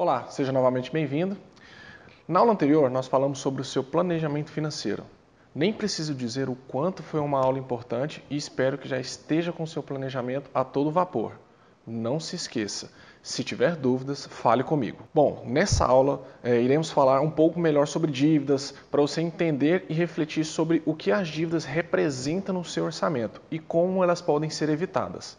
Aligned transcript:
Olá, 0.00 0.28
seja 0.30 0.50
novamente 0.50 0.90
bem-vindo. 0.90 1.36
Na 2.26 2.40
aula 2.40 2.52
anterior, 2.52 2.88
nós 2.88 3.06
falamos 3.06 3.38
sobre 3.38 3.60
o 3.60 3.64
seu 3.66 3.84
planejamento 3.84 4.50
financeiro. 4.50 5.04
Nem 5.54 5.74
preciso 5.74 6.14
dizer 6.14 6.48
o 6.48 6.56
quanto 6.56 7.02
foi 7.02 7.20
uma 7.20 7.38
aula 7.38 7.58
importante 7.58 8.24
e 8.30 8.34
espero 8.34 8.78
que 8.78 8.88
já 8.88 8.98
esteja 8.98 9.52
com 9.52 9.66
seu 9.66 9.82
planejamento 9.82 10.48
a 10.54 10.64
todo 10.64 10.90
vapor. 10.90 11.32
Não 11.86 12.18
se 12.18 12.34
esqueça, 12.34 12.90
se 13.22 13.44
tiver 13.44 13.76
dúvidas, 13.76 14.24
fale 14.24 14.64
comigo. 14.64 15.04
Bom, 15.12 15.42
nessa 15.44 15.84
aula 15.84 16.26
é, 16.42 16.58
iremos 16.58 16.90
falar 16.90 17.20
um 17.20 17.30
pouco 17.30 17.60
melhor 17.60 17.86
sobre 17.86 18.10
dívidas 18.10 18.72
para 18.90 19.02
você 19.02 19.20
entender 19.20 19.84
e 19.86 19.92
refletir 19.92 20.46
sobre 20.46 20.82
o 20.86 20.94
que 20.94 21.12
as 21.12 21.28
dívidas 21.28 21.66
representam 21.66 22.54
no 22.54 22.64
seu 22.64 22.86
orçamento 22.86 23.42
e 23.50 23.58
como 23.58 24.02
elas 24.02 24.22
podem 24.22 24.48
ser 24.48 24.70
evitadas. 24.70 25.36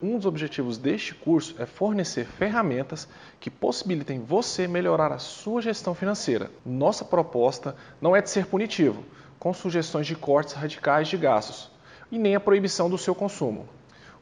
Um 0.00 0.16
dos 0.16 0.26
objetivos 0.26 0.78
deste 0.78 1.12
curso 1.12 1.56
é 1.58 1.66
fornecer 1.66 2.24
ferramentas 2.24 3.08
que 3.40 3.50
possibilitem 3.50 4.20
você 4.20 4.68
melhorar 4.68 5.10
a 5.10 5.18
sua 5.18 5.60
gestão 5.60 5.92
financeira. 5.92 6.52
Nossa 6.64 7.04
proposta 7.04 7.74
não 8.00 8.14
é 8.14 8.22
de 8.22 8.30
ser 8.30 8.46
punitivo, 8.46 9.02
com 9.40 9.52
sugestões 9.52 10.06
de 10.06 10.14
cortes 10.14 10.54
radicais 10.54 11.08
de 11.08 11.16
gastos, 11.16 11.68
e 12.12 12.16
nem 12.16 12.36
a 12.36 12.40
proibição 12.40 12.88
do 12.88 12.96
seu 12.96 13.12
consumo. 13.12 13.68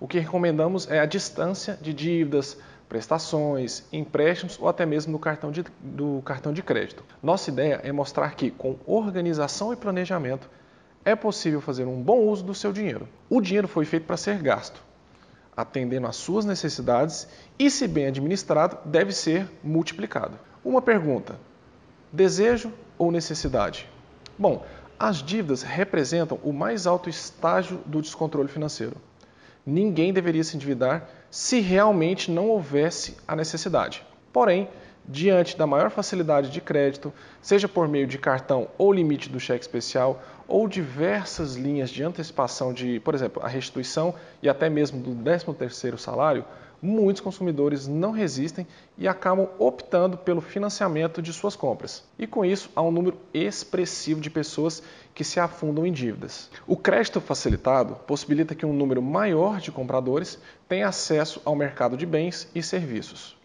O 0.01 0.09
que 0.09 0.19
recomendamos 0.19 0.91
é 0.91 0.99
a 0.99 1.05
distância 1.05 1.79
de 1.79 1.93
dívidas, 1.93 2.57
prestações, 2.89 3.85
empréstimos 3.93 4.59
ou 4.59 4.71
até 4.71 4.87
mesmo 4.87 5.13
do 5.13 5.19
cartão 5.19 5.53
de, 5.53 5.63
do 5.79 6.23
cartão 6.25 6.55
de 6.55 6.63
crédito. 6.63 7.05
Nossa 7.23 7.51
ideia 7.51 7.83
é 7.85 7.93
mostrar 7.93 8.35
que, 8.35 8.51
com 8.51 8.79
organização 8.87 9.75
e 9.75 9.77
planejamento, 9.77 10.49
é 11.05 11.15
possível 11.15 11.61
fazer 11.61 11.85
um 11.85 12.03
bom 12.03 12.21
uso 12.21 12.43
do 12.43 12.55
seu 12.55 12.73
dinheiro. 12.73 13.07
O 13.29 13.43
dinheiro 13.43 13.69
foi 13.69 13.85
feito 13.85 14.07
para 14.07 14.17
ser 14.17 14.39
gasto 14.39 14.87
atendendo 15.57 16.07
às 16.07 16.17
suas 16.17 16.45
necessidades 16.45 17.27
e, 17.59 17.71
se 17.71 17.89
bem 17.89 18.07
administrado, 18.07 18.79
deve 18.85 19.13
ser 19.13 19.49
multiplicado. 19.65 20.39
Uma 20.65 20.83
pergunta: 20.83 21.39
desejo 22.13 22.73
ou 22.99 23.11
necessidade? 23.11 23.89
Bom, 24.39 24.65
as 24.99 25.23
dívidas 25.23 25.63
representam 25.63 26.39
o 26.43 26.53
mais 26.53 26.87
alto 26.87 27.09
estágio 27.09 27.81
do 27.87 28.03
descontrole 28.03 28.49
financeiro. 28.49 28.97
Ninguém 29.65 30.13
deveria 30.13 30.45
se 30.45 30.57
endividar 30.57 31.09
se 31.31 31.61
realmente 31.61 32.31
não 32.31 32.49
houvesse 32.49 33.17
a 33.27 33.35
necessidade. 33.35 34.05
Porém, 34.33 34.69
diante 35.09 35.57
da 35.57 35.67
maior 35.67 35.91
facilidade 35.91 36.51
de 36.51 36.61
crédito, 36.61 37.13
seja 37.41 37.69
por 37.69 37.89
meio 37.89 38.07
de 38.07 38.19
cartão 38.19 38.69
ou 38.77 38.93
limite 38.93 39.29
do 39.29 39.39
cheque 39.39 39.65
especial, 39.65 40.23
ou 40.49 40.69
diversas 40.69 41.55
linhas 41.55 41.91
de 41.91 42.03
antecipação 42.03 42.73
de, 42.73 43.01
por 43.01 43.15
exemplo, 43.15 43.43
a 43.45 43.49
restituição 43.49 44.15
e 44.43 44.49
até 44.49 44.69
mesmo 44.69 45.01
do 45.01 45.11
13º 45.11 45.99
salário, 45.99 46.45
muitos 46.81 47.21
consumidores 47.21 47.87
não 47.89 48.13
resistem 48.13 48.67
e 48.99 49.09
acabam 49.09 49.49
optando 49.59 50.17
pelo 50.17 50.41
financiamento 50.41 51.23
de 51.23 51.33
suas 51.33 51.57
compras. 51.57 52.05
E 52.19 52.27
com 52.27 52.45
isso, 52.45 52.71
há 52.77 52.83
um 52.83 52.91
número 52.91 53.19
expressivo 53.33 54.21
de 54.21 54.31
pessoas 54.31 54.83
que 55.15 55.25
se 55.25 55.41
afundam 55.41 55.87
em 55.87 55.93
dívidas. 55.93 56.51
O 56.67 56.77
crédito 56.77 57.21
facilitado 57.21 57.97
possibilita 58.07 58.55
que 58.55 58.67
um 58.67 58.73
número 58.73 59.03
maior 59.03 59.61
de 59.61 59.73
compradores 59.73 60.39
tenha 60.69 60.89
acesso 60.89 61.41
ao 61.45 61.57
mercado 61.57 61.97
de 61.97 62.07
bens 62.07 62.49
e 62.55 62.63
serviços 62.63 63.37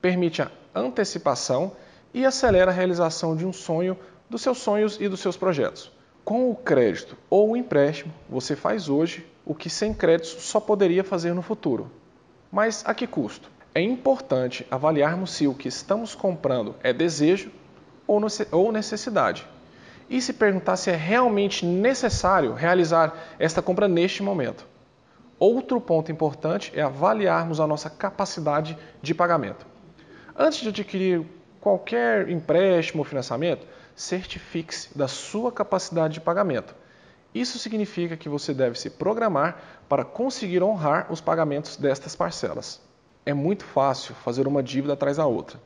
permite 0.00 0.42
a 0.42 0.50
antecipação 0.74 1.72
e 2.12 2.24
acelera 2.24 2.70
a 2.70 2.74
realização 2.74 3.36
de 3.36 3.46
um 3.46 3.52
sonho, 3.52 3.96
dos 4.28 4.42
seus 4.42 4.58
sonhos 4.58 4.98
e 5.00 5.08
dos 5.08 5.20
seus 5.20 5.36
projetos. 5.36 5.90
Com 6.24 6.50
o 6.50 6.54
crédito 6.54 7.16
ou 7.28 7.50
o 7.50 7.56
empréstimo, 7.56 8.12
você 8.28 8.54
faz 8.54 8.88
hoje 8.88 9.26
o 9.44 9.54
que 9.54 9.70
sem 9.70 9.92
créditos 9.92 10.42
só 10.44 10.60
poderia 10.60 11.02
fazer 11.02 11.34
no 11.34 11.42
futuro. 11.42 11.90
Mas 12.52 12.84
a 12.86 12.94
que 12.94 13.06
custo? 13.06 13.50
É 13.74 13.80
importante 13.80 14.66
avaliarmos 14.70 15.32
se 15.32 15.46
o 15.46 15.54
que 15.54 15.68
estamos 15.68 16.14
comprando 16.14 16.74
é 16.82 16.92
desejo 16.92 17.50
ou 18.06 18.72
necessidade. 18.72 19.46
E 20.08 20.20
se 20.20 20.32
perguntar 20.32 20.76
se 20.76 20.90
é 20.90 20.96
realmente 20.96 21.64
necessário 21.64 22.52
realizar 22.52 23.16
esta 23.38 23.62
compra 23.62 23.86
neste 23.86 24.22
momento. 24.22 24.66
Outro 25.38 25.80
ponto 25.80 26.10
importante 26.10 26.72
é 26.74 26.82
avaliarmos 26.82 27.60
a 27.60 27.66
nossa 27.66 27.88
capacidade 27.88 28.76
de 29.00 29.14
pagamento. 29.14 29.69
Antes 30.36 30.60
de 30.60 30.68
adquirir 30.68 31.24
qualquer 31.60 32.28
empréstimo 32.28 33.00
ou 33.00 33.04
financiamento, 33.04 33.66
certifique-se 33.94 34.96
da 34.96 35.08
sua 35.08 35.52
capacidade 35.52 36.14
de 36.14 36.20
pagamento. 36.20 36.74
Isso 37.34 37.58
significa 37.58 38.16
que 38.16 38.28
você 38.28 38.54
deve 38.54 38.78
se 38.78 38.90
programar 38.90 39.60
para 39.88 40.04
conseguir 40.04 40.62
honrar 40.62 41.12
os 41.12 41.20
pagamentos 41.20 41.76
destas 41.76 42.16
parcelas. 42.16 42.80
É 43.26 43.34
muito 43.34 43.64
fácil 43.64 44.14
fazer 44.14 44.46
uma 44.46 44.62
dívida 44.62 44.94
atrás 44.94 45.18
da 45.18 45.26
outra. 45.26 45.60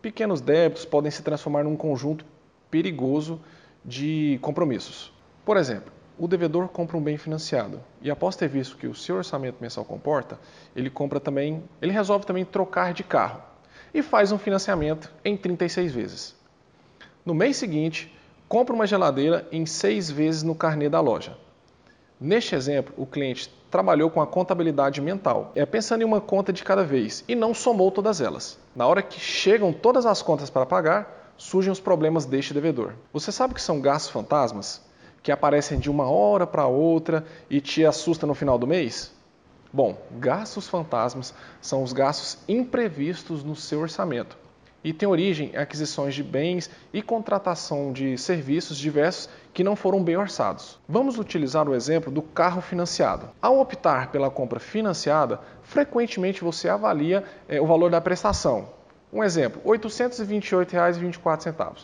Pequenos 0.00 0.40
débitos 0.40 0.84
podem 0.84 1.10
se 1.10 1.22
transformar 1.22 1.64
num 1.64 1.76
conjunto 1.76 2.24
perigoso 2.70 3.40
de 3.84 4.38
compromissos. 4.40 5.12
Por 5.44 5.56
exemplo, 5.56 5.92
o 6.18 6.28
devedor 6.28 6.68
compra 6.68 6.96
um 6.96 7.02
bem 7.02 7.18
financiado 7.18 7.80
e 8.00 8.10
após 8.10 8.36
ter 8.36 8.48
visto 8.48 8.76
que 8.76 8.86
o 8.86 8.94
seu 8.94 9.16
orçamento 9.16 9.56
mensal 9.60 9.84
comporta, 9.84 10.38
ele 10.76 10.88
compra 10.88 11.18
também, 11.18 11.62
ele 11.82 11.92
resolve 11.92 12.24
também 12.24 12.44
trocar 12.44 12.94
de 12.94 13.02
carro 13.02 13.53
e 13.94 14.02
faz 14.02 14.32
um 14.32 14.38
financiamento 14.38 15.10
em 15.24 15.36
36 15.36 15.92
vezes. 15.92 16.34
No 17.24 17.32
mês 17.32 17.56
seguinte, 17.56 18.12
compra 18.48 18.74
uma 18.74 18.86
geladeira 18.86 19.46
em 19.52 19.64
seis 19.64 20.10
vezes 20.10 20.42
no 20.42 20.54
carnê 20.54 20.88
da 20.88 21.00
loja. 21.00 21.38
Neste 22.20 22.54
exemplo, 22.54 22.92
o 22.96 23.06
cliente 23.06 23.48
trabalhou 23.70 24.10
com 24.10 24.20
a 24.20 24.26
contabilidade 24.26 25.00
mental, 25.00 25.52
é 25.54 25.64
pensando 25.64 26.02
em 26.02 26.04
uma 26.04 26.20
conta 26.20 26.52
de 26.52 26.64
cada 26.64 26.84
vez 26.84 27.24
e 27.28 27.34
não 27.34 27.54
somou 27.54 27.90
todas 27.90 28.20
elas. 28.20 28.58
Na 28.74 28.86
hora 28.86 29.02
que 29.02 29.18
chegam 29.20 29.72
todas 29.72 30.06
as 30.06 30.22
contas 30.22 30.50
para 30.50 30.66
pagar, 30.66 31.32
surgem 31.36 31.72
os 31.72 31.80
problemas 31.80 32.24
deste 32.24 32.52
devedor. 32.52 32.94
Você 33.12 33.30
sabe 33.30 33.54
que 33.54 33.62
são 33.62 33.80
gastos 33.80 34.12
fantasmas? 34.12 34.80
Que 35.22 35.32
aparecem 35.32 35.78
de 35.78 35.90
uma 35.90 36.08
hora 36.08 36.46
para 36.46 36.66
outra 36.66 37.24
e 37.48 37.60
te 37.60 37.84
assustam 37.84 38.26
no 38.26 38.34
final 38.34 38.58
do 38.58 38.66
mês? 38.66 39.13
Bom, 39.74 39.98
gastos 40.20 40.68
fantasmas 40.68 41.34
são 41.60 41.82
os 41.82 41.92
gastos 41.92 42.38
imprevistos 42.46 43.42
no 43.42 43.56
seu 43.56 43.80
orçamento 43.80 44.38
e 44.84 44.92
tem 44.92 45.08
origem 45.08 45.50
em 45.52 45.56
aquisições 45.56 46.14
de 46.14 46.22
bens 46.22 46.70
e 46.92 47.02
contratação 47.02 47.92
de 47.92 48.16
serviços 48.16 48.78
diversos 48.78 49.28
que 49.52 49.64
não 49.64 49.74
foram 49.74 50.00
bem 50.00 50.16
orçados. 50.16 50.78
Vamos 50.88 51.18
utilizar 51.18 51.68
o 51.68 51.74
exemplo 51.74 52.12
do 52.12 52.22
carro 52.22 52.62
financiado. 52.62 53.28
Ao 53.42 53.58
optar 53.58 54.12
pela 54.12 54.30
compra 54.30 54.60
financiada, 54.60 55.40
frequentemente 55.64 56.44
você 56.44 56.68
avalia 56.68 57.24
é, 57.48 57.60
o 57.60 57.66
valor 57.66 57.90
da 57.90 58.00
prestação. 58.00 58.68
Um 59.12 59.24
exemplo, 59.24 59.60
R$ 59.64 59.76
828,24. 59.76 61.78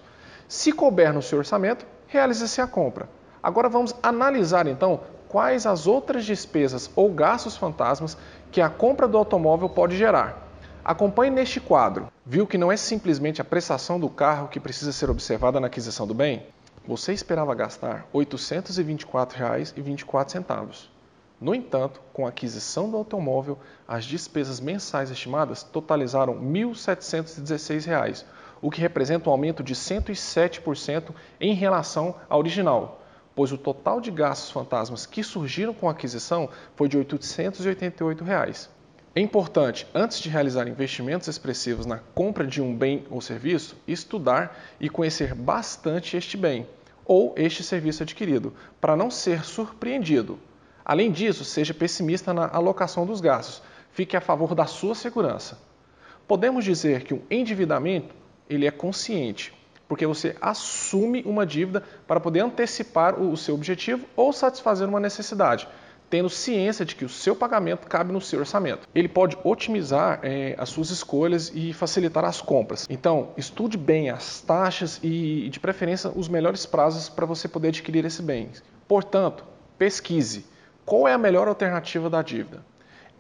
Se 0.47 0.71
couber 0.71 1.13
no 1.13 1.23
seu 1.23 1.39
orçamento, 1.39 1.85
realize-se 2.07 2.61
a 2.61 2.69
compra. 2.69 3.09
Agora 3.43 3.69
vamos 3.69 3.93
analisar 4.01 4.69
então 4.69 5.01
quais 5.31 5.65
as 5.65 5.87
outras 5.87 6.25
despesas 6.25 6.91
ou 6.97 7.13
gastos 7.13 7.57
fantasmas 7.57 8.17
que 8.51 8.61
a 8.61 8.69
compra 8.69 9.07
do 9.07 9.17
automóvel 9.17 9.69
pode 9.69 9.97
gerar. 9.97 10.49
Acompanhe 10.85 11.31
neste 11.31 11.61
quadro. 11.61 12.09
Viu 12.27 12.49
que 12.49 12.59
não 12.59 12.73
é 12.73 12.77
simplesmente 12.77 13.41
a 13.41 13.45
prestação 13.45 14.01
do 14.01 14.09
carro 14.09 14.49
que 14.49 14.59
precisa 14.59 14.93
ser 14.93 15.09
observada 15.09 15.61
na 15.61 15.69
aquisição 15.69 16.05
do 16.05 16.15
bem? 16.15 16.43
Você 16.85 17.13
esperava 17.13 17.55
gastar 17.55 18.09
R$ 18.13 18.27
824,24. 18.27 20.89
No 21.41 21.55
entanto, 21.55 22.01
com 22.13 22.27
a 22.27 22.31
aquisição 22.31 22.91
do 22.91 22.97
automóvel, 22.97 23.57
as 23.87 24.05
despesas 24.05 24.59
mensais 24.59 25.11
estimadas 25.11 25.63
totalizaram 25.63 26.33
R$ 26.33 26.41
1.716, 26.41 28.25
o 28.61 28.69
que 28.69 28.81
representa 28.81 29.31
um 29.31 29.33
aumento 29.33 29.63
de 29.63 29.77
107% 29.77 31.15
em 31.41 31.55
relação 31.55 32.17
ao 32.29 32.41
original, 32.41 33.00
pois 33.41 33.53
o 33.53 33.57
total 33.57 34.03
de 34.03 34.11
gastos 34.11 34.51
fantasmas 34.51 35.07
que 35.07 35.23
surgiram 35.23 35.73
com 35.73 35.89
a 35.89 35.93
aquisição 35.93 36.51
foi 36.77 36.91
de 36.91 36.99
888 36.99 38.23
reais. 38.23 38.69
É 39.15 39.21
importante, 39.23 39.87
antes 39.95 40.21
de 40.21 40.29
realizar 40.29 40.69
investimentos 40.69 41.27
expressivos 41.27 41.87
na 41.87 41.97
compra 42.15 42.47
de 42.47 42.61
um 42.61 42.77
bem 42.77 43.03
ou 43.09 43.19
serviço, 43.23 43.79
estudar 43.89 44.55
e 44.79 44.91
conhecer 44.91 45.35
bastante 45.35 46.19
este 46.19 46.37
bem 46.37 46.67
ou 47.03 47.33
este 47.35 47.63
serviço 47.63 48.03
adquirido, 48.03 48.53
para 48.79 48.95
não 48.95 49.11
ser 49.11 49.43
surpreendido. 49.43 50.39
Além 50.85 51.11
disso, 51.11 51.43
seja 51.43 51.73
pessimista 51.73 52.35
na 52.35 52.47
alocação 52.47 53.07
dos 53.07 53.23
gastos, 53.23 53.63
fique 53.91 54.19
a 54.19 54.21
favor 54.21 54.55
da 54.55 54.67
sua 54.67 54.95
segurança. 54.95 55.59
Podemos 56.29 56.63
dizer 56.63 57.05
que 57.05 57.15
o 57.15 57.23
endividamento 57.31 58.15
ele 58.51 58.67
é 58.67 58.71
consciente, 58.71 59.55
porque 59.91 60.07
você 60.07 60.37
assume 60.41 61.21
uma 61.27 61.45
dívida 61.45 61.83
para 62.07 62.21
poder 62.21 62.39
antecipar 62.39 63.21
o 63.21 63.37
seu 63.37 63.57
objetivo 63.57 64.07
ou 64.15 64.33
satisfazer 64.33 64.89
uma 64.89 65.01
necessidade, 65.01 65.67
tendo 66.09 66.31
ciência 66.31 66.85
de 66.85 66.95
que 66.95 67.05
o 67.05 67.09
seu 67.09 67.35
pagamento 67.35 67.89
cabe 67.89 68.13
no 68.13 68.21
seu 68.21 68.39
orçamento. 68.39 68.87
Ele 68.95 69.09
pode 69.09 69.37
otimizar 69.43 70.21
é, 70.23 70.55
as 70.57 70.69
suas 70.69 70.91
escolhas 70.91 71.51
e 71.53 71.73
facilitar 71.73 72.25
as 72.25 72.41
compras. 72.41 72.87
Então, 72.89 73.31
estude 73.37 73.77
bem 73.77 74.11
as 74.11 74.41
taxas 74.41 75.01
e, 75.03 75.49
de 75.51 75.59
preferência, 75.59 76.13
os 76.15 76.29
melhores 76.29 76.65
prazos 76.65 77.09
para 77.09 77.27
você 77.27 77.49
poder 77.49 77.69
adquirir 77.69 78.05
esse 78.05 78.23
bem. 78.23 78.49
Portanto, 78.87 79.45
pesquise 79.77 80.47
qual 80.87 81.09
é 81.09 81.15
a 81.15 81.19
melhor 81.19 81.49
alternativa 81.49 82.09
da 82.09 82.23
dívida. 82.23 82.65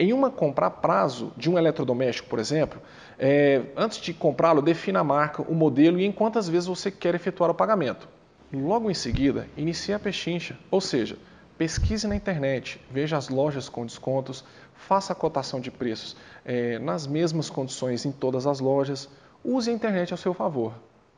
Em 0.02 0.14
uma 0.14 0.30
compra 0.30 0.68
a 0.68 0.70
prazo 0.70 1.30
de 1.36 1.50
um 1.50 1.58
eletrodoméstico, 1.58 2.26
por 2.26 2.38
exemplo, 2.38 2.80
é, 3.18 3.60
antes 3.76 3.98
de 4.00 4.14
comprá-lo, 4.14 4.62
defina 4.62 5.00
a 5.00 5.04
marca, 5.04 5.42
o 5.42 5.54
modelo 5.54 6.00
e 6.00 6.06
em 6.06 6.10
quantas 6.10 6.48
vezes 6.48 6.66
você 6.66 6.90
quer 6.90 7.14
efetuar 7.14 7.50
o 7.50 7.54
pagamento. 7.54 8.08
Logo 8.50 8.90
em 8.90 8.94
seguida, 8.94 9.46
inicie 9.58 9.92
a 9.92 9.98
pechincha, 9.98 10.58
ou 10.70 10.80
seja, 10.80 11.18
pesquise 11.58 12.08
na 12.08 12.16
internet, 12.16 12.80
veja 12.90 13.18
as 13.18 13.28
lojas 13.28 13.68
com 13.68 13.84
descontos, 13.84 14.42
faça 14.72 15.12
a 15.12 15.16
cotação 15.16 15.60
de 15.60 15.70
preços 15.70 16.16
é, 16.46 16.78
nas 16.78 17.06
mesmas 17.06 17.50
condições 17.50 18.06
em 18.06 18.10
todas 18.10 18.46
as 18.46 18.58
lojas, 18.58 19.06
use 19.44 19.68
a 19.68 19.74
internet 19.74 20.12
ao 20.12 20.16
seu 20.16 20.32
favor. 20.32 20.72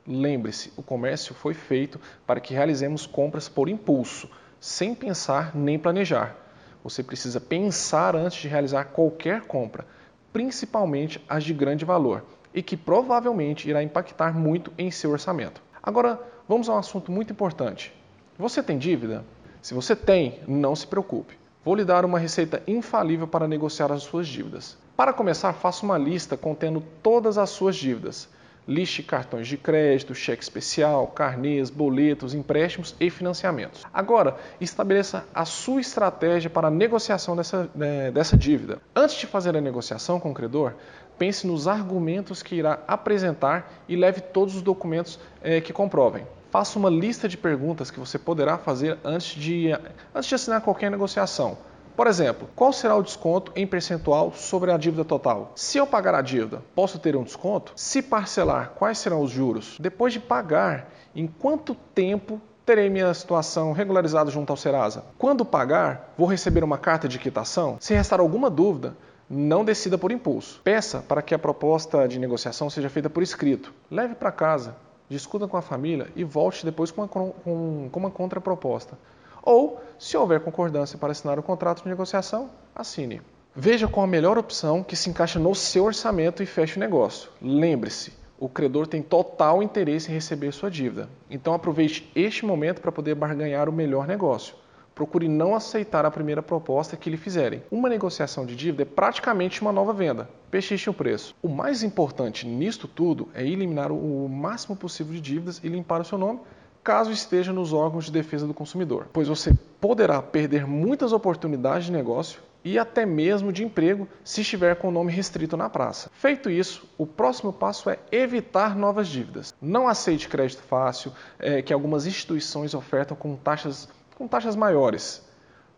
Lembre-se, 0.05 0.73
o 0.77 0.83
comércio 0.83 1.37
foi 1.37 1.55
feito 1.55 2.01
para 2.27 2.41
que 2.41 2.53
realizemos 2.53 3.07
compras 3.07 3.49
por 3.49 3.69
impulso, 3.69 4.29
sem 4.59 4.93
pensar 4.93 5.55
nem 5.55 5.79
planejar. 5.79 6.42
Você 6.83 7.03
precisa 7.03 7.41
pensar 7.41 8.17
antes 8.17 8.41
de 8.41 8.49
realizar 8.49 8.85
qualquer 8.85 9.43
compra, 9.43 9.87
principalmente 10.33 11.23
as 11.29 11.45
de 11.45 11.55
grande 11.55 11.85
valor, 11.85 12.25
e 12.55 12.63
que 12.63 12.77
provavelmente 12.77 13.69
irá 13.69 13.83
impactar 13.83 14.37
muito 14.37 14.73
em 14.77 14.91
seu 14.91 15.11
orçamento. 15.11 15.63
Agora, 15.83 16.21
vamos 16.49 16.69
a 16.69 16.75
um 16.75 16.79
assunto 16.79 17.13
muito 17.13 17.33
importante. 17.33 17.93
Você 18.39 18.63
tem 18.63 18.79
dívida? 18.79 19.25
Se 19.61 19.75
você 19.75 19.95
tem, 19.95 20.41
não 20.49 20.75
se 20.75 20.87
preocupe. 20.87 21.39
Vou 21.65 21.77
lhe 21.77 21.85
dar 21.85 22.05
uma 22.05 22.19
receita 22.19 22.61
infalível 22.67 23.29
para 23.29 23.47
negociar 23.47 23.93
as 23.93 24.03
suas 24.03 24.27
dívidas. 24.27 24.77
Para 24.97 25.13
começar, 25.13 25.53
faça 25.53 25.85
uma 25.85 25.97
lista 25.97 26.37
contendo 26.37 26.83
todas 27.03 27.39
as 27.39 27.51
suas 27.51 27.77
dívidas. 27.77 28.29
Liste 28.67 29.03
cartões 29.03 29.49
de 29.49 29.57
crédito, 29.57 30.15
cheque 30.15 30.43
especial, 30.43 31.07
carnês, 31.09 31.69
boletos, 31.69 32.35
empréstimos 32.35 32.95
e 33.01 33.11
financiamentos. 33.11 33.85
Agora, 33.93 34.37
estabeleça 34.61 35.25
a 35.35 35.45
sua 35.45 35.81
estratégia 35.81 36.49
para 36.49 36.69
a 36.69 36.71
negociação 36.71 37.35
dessa, 37.35 37.69
né, 37.75 38.11
dessa 38.11 38.37
dívida. 38.37 38.81
Antes 38.95 39.17
de 39.17 39.27
fazer 39.27 39.57
a 39.57 39.61
negociação 39.61 40.21
com 40.21 40.31
o 40.31 40.35
credor, 40.35 40.75
pense 41.19 41.47
nos 41.47 41.67
argumentos 41.67 42.43
que 42.43 42.55
irá 42.55 42.79
apresentar 42.87 43.73
e 43.89 43.97
leve 43.97 44.21
todos 44.21 44.57
os 44.57 44.63
documentos 44.63 45.19
é, 45.43 45.61
que 45.61 45.73
comprovem. 45.73 46.27
Faça 46.51 46.79
uma 46.79 46.91
lista 46.91 47.29
de 47.29 47.37
perguntas 47.37 47.91
que 47.91 47.99
você 47.99 48.19
poderá 48.19 48.59
fazer 48.59 48.99
antes 49.03 49.35
de, 49.41 49.73
antes 50.15 50.29
de 50.29 50.35
assinar 50.35 50.61
qualquer 50.61 50.91
negociação. 50.91 51.57
Por 51.97 52.07
exemplo, 52.07 52.49
qual 52.57 52.73
será 52.73 52.97
o 52.97 53.03
desconto 53.03 53.53
em 53.55 53.67
percentual 53.67 54.33
sobre 54.33 54.71
a 54.71 54.77
dívida 54.77 55.05
total? 55.05 55.53
Se 55.55 55.79
eu 55.79 55.87
pagar 55.87 56.15
a 56.15 56.23
dívida, 56.23 56.63
posso 56.75 56.99
ter 56.99 57.15
um 57.17 57.23
desconto? 57.23 57.73
Se 57.77 58.03
parcelar, 58.03 58.73
quais 58.77 58.99
serão 58.99 59.23
os 59.23 59.31
juros? 59.31 59.77
Depois 59.79 60.13
de 60.13 60.21
pagar, 60.21 60.91
em 61.15 61.27
quanto 61.27 61.75
tempo 61.95 62.41
terei 62.65 62.89
minha 62.89 63.13
situação 63.13 63.73
regularizada 63.73 64.31
junto 64.31 64.51
ao 64.51 64.57
Serasa? 64.57 65.05
Quando 65.19 65.45
pagar, 65.45 66.15
vou 66.17 66.27
receber 66.27 66.65
uma 66.65 66.79
carta 66.79 67.07
de 67.07 67.19
quitação? 67.19 67.77
Se 67.81 67.95
restar 67.95 68.21
alguma 68.21 68.49
dúvida, 68.49 68.97
não 69.29 69.65
decida 69.65 69.99
por 69.99 70.13
impulso. 70.13 70.61
Peça 70.65 71.05
para 71.07 71.23
que 71.23 71.35
a 71.35 71.39
proposta 71.39 72.07
de 72.09 72.19
negociação 72.19 72.71
seja 72.71 72.89
feita 72.89 73.11
por 73.11 73.23
escrito. 73.23 73.73
Leve 73.91 74.15
para 74.15 74.33
casa 74.33 74.75
discuta 75.13 75.47
com 75.47 75.57
a 75.57 75.63
família 75.63 76.09
e 76.17 76.25
volte 76.25 76.65
depois 76.65 76.91
com 76.91 77.03
uma, 77.03 77.09
com, 77.09 77.89
com 77.91 78.01
uma 78.01 78.11
contraproposta. 78.11 78.99
Ou, 79.43 79.81
se 79.99 80.17
houver 80.17 80.41
concordância 80.41 80.99
para 80.99 81.13
assinar 81.13 81.39
o 81.39 81.43
contrato 81.43 81.83
de 81.83 81.89
negociação, 81.89 82.51
assine. 82.75 83.21
Veja 83.55 83.89
qual 83.89 84.05
a 84.05 84.09
melhor 84.09 84.39
opção 84.39 84.83
que 84.83 84.97
se 84.97 85.11
encaixa 85.11 85.39
no 85.39 85.55
seu 85.55 85.85
orçamento 85.85 86.43
e 86.43 86.47
feche 86.47 86.77
o 86.77 86.81
negócio. 86.81 87.31
Lembre-se, 87.41 88.13
o 88.39 88.49
credor 88.49 88.87
tem 88.87 89.03
total 89.03 89.63
interesse 89.63 90.11
em 90.11 90.15
receber 90.15 90.53
sua 90.53 90.71
dívida. 90.71 91.09
Então 91.29 91.53
aproveite 91.53 92.11
este 92.15 92.47
momento 92.47 92.81
para 92.81 92.93
poder 92.93 93.15
barganhar 93.15 93.69
o 93.69 93.73
melhor 93.73 94.07
negócio 94.07 94.55
procure 94.95 95.29
não 95.29 95.55
aceitar 95.55 96.05
a 96.05 96.11
primeira 96.11 96.43
proposta 96.43 96.97
que 96.97 97.11
lhe 97.11 97.17
fizerem. 97.17 97.63
Uma 97.71 97.89
negociação 97.89 98.45
de 98.45 98.55
dívida 98.55 98.83
é 98.83 98.87
praticamente 98.87 99.63
uma 99.63 99.73
nova 99.73 99.93
venda. 99.93 100.29
Pechiche 100.51 100.91
o 100.91 100.95
preço. 100.95 101.35
O 101.43 101.49
mais 101.49 101.83
importante 101.83 102.47
nisto 102.47 102.87
tudo 102.87 103.29
é 103.35 103.45
eliminar 103.45 103.91
o 103.91 104.29
máximo 104.29 104.77
possível 104.77 105.13
de 105.15 105.21
dívidas 105.21 105.61
e 105.63 105.69
limpar 105.69 106.01
o 106.01 106.05
seu 106.05 106.19
nome 106.19 106.41
caso 106.83 107.13
esteja 107.13 107.53
nos 107.53 107.73
órgãos 107.73 108.07
de 108.07 108.13
defesa 108.13 108.47
do 108.47 108.55
consumidor, 108.55 109.09
pois 109.13 109.29
você 109.29 109.55
poderá 109.81 110.21
perder 110.21 110.67
muitas 110.67 111.13
oportunidades 111.13 111.87
de 111.87 111.93
negócio 111.93 112.41
e 112.65 112.79
até 112.79 113.05
mesmo 113.05 113.53
de 113.53 113.65
emprego 113.65 114.09
se 114.25 114.41
estiver 114.41 114.77
com 114.77 114.89
o 114.89 114.93
nome 114.93 115.13
restrito 115.13 115.57
na 115.57 115.69
praça. 115.69 116.11
Feito 116.15 116.49
isso, 116.49 116.89
o 116.97 117.07
próximo 117.07 117.53
passo 117.53 117.91
é 117.91 117.99
evitar 118.11 118.77
novas 118.77 119.09
dívidas. 119.09 119.55
Não 119.61 119.89
aceite 119.89 120.29
crédito 120.29 120.63
fácil, 120.63 121.13
é, 121.39 121.61
que 121.61 121.73
algumas 121.73 122.07
instituições 122.07 122.75
ofertam 122.75 123.17
com 123.17 123.35
taxas 123.37 123.89
com 124.23 124.29
taxas 124.29 124.55
maiores. 124.55 125.23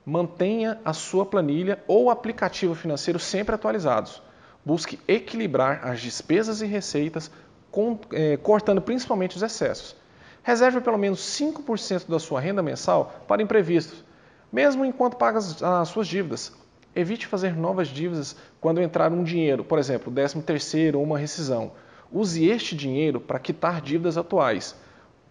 Mantenha 0.05 0.79
a 0.85 0.93
sua 0.93 1.25
planilha 1.25 1.83
ou 1.87 2.11
aplicativo 2.11 2.75
financeiro 2.75 3.19
sempre 3.19 3.55
atualizados. 3.55 4.23
Busque 4.63 4.99
equilibrar 5.09 5.81
as 5.87 6.01
despesas 6.01 6.61
e 6.61 6.67
receitas, 6.67 7.31
com, 7.71 7.99
eh, 8.13 8.37
cortando 8.37 8.83
principalmente 8.83 9.37
os 9.37 9.43
excessos. 9.43 9.97
Reserve 10.45 10.83
pelo 10.83 10.99
menos 10.99 11.21
5% 11.21 12.07
da 12.07 12.19
sua 12.19 12.39
renda 12.39 12.63
mensal 12.63 13.25
para 13.27 13.43
imprevistos, 13.43 14.05
mesmo 14.53 14.85
enquanto 14.85 15.17
paga 15.17 15.39
as 15.39 15.89
suas 15.89 16.07
dívidas. 16.07 16.53
Evite 16.95 17.27
fazer 17.27 17.57
novas 17.57 17.89
dívidas 17.89 18.37
quando 18.61 18.83
entrar 18.83 19.11
um 19.11 19.25
dinheiro, 19.25 19.65
por 19.65 19.79
exemplo, 19.79 20.13
13 20.13 20.43
terceiro 20.43 20.99
ou 20.99 21.05
uma 21.05 21.19
rescisão. 21.19 21.73
Use 22.13 22.45
este 22.47 22.77
dinheiro 22.77 23.21
para 23.21 23.39
quitar 23.39 23.81
dívidas 23.81 24.19
atuais. 24.19 24.77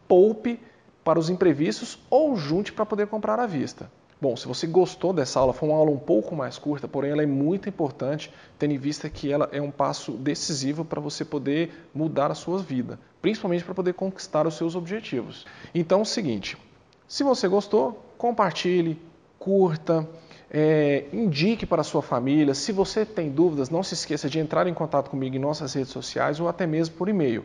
Poupe 0.07 0.60
para 1.04 1.19
os 1.19 1.30
imprevistos 1.30 2.00
ou 2.10 2.36
junte 2.36 2.74
para 2.74 2.86
poder 2.86 3.06
comprar 3.06 3.39
à 3.39 3.45
vista. 3.45 3.92
Bom, 4.23 4.37
se 4.37 4.47
você 4.47 4.65
gostou 4.65 5.11
dessa 5.11 5.37
aula, 5.37 5.51
foi 5.51 5.67
uma 5.67 5.77
aula 5.77 5.91
um 5.91 5.99
pouco 5.99 6.33
mais 6.33 6.57
curta, 6.57 6.87
porém 6.87 7.11
ela 7.11 7.21
é 7.21 7.25
muito 7.25 7.67
importante, 7.67 8.31
tendo 8.57 8.73
em 8.73 8.77
vista 8.77 9.09
que 9.09 9.29
ela 9.29 9.49
é 9.51 9.61
um 9.61 9.69
passo 9.69 10.13
decisivo 10.13 10.85
para 10.85 11.01
você 11.01 11.25
poder 11.25 11.89
mudar 11.93 12.31
a 12.31 12.33
sua 12.33 12.57
vida, 12.59 12.97
principalmente 13.21 13.65
para 13.65 13.73
poder 13.73 13.91
conquistar 13.91 14.47
os 14.47 14.53
seus 14.53 14.77
objetivos. 14.77 15.45
Então, 15.75 15.99
é 15.99 16.01
o 16.03 16.05
seguinte: 16.05 16.57
se 17.05 17.21
você 17.21 17.49
gostou, 17.49 18.01
compartilhe, 18.17 18.97
curta, 19.37 20.07
é, 20.49 21.03
indique 21.11 21.65
para 21.65 21.81
a 21.81 21.83
sua 21.83 22.01
família. 22.01 22.53
Se 22.53 22.71
você 22.71 23.05
tem 23.05 23.29
dúvidas, 23.29 23.69
não 23.69 23.83
se 23.83 23.93
esqueça 23.93 24.29
de 24.29 24.39
entrar 24.39 24.67
em 24.67 24.73
contato 24.73 25.09
comigo 25.09 25.35
em 25.35 25.39
nossas 25.39 25.73
redes 25.73 25.91
sociais 25.91 26.39
ou 26.39 26.47
até 26.47 26.65
mesmo 26.65 26.95
por 26.95 27.09
e-mail. 27.09 27.43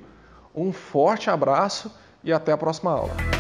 Um 0.55 0.73
forte 0.73 1.29
abraço 1.29 1.91
e 2.23 2.33
até 2.33 2.53
a 2.53 2.57
próxima 2.57 2.93
aula. 2.93 3.38